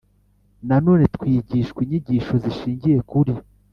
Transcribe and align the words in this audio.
Nanone 0.67 1.03
twigishwa 1.15 1.79
inyigisho 1.81 2.33
zishingiye 2.43 2.97
kuri 3.09 3.33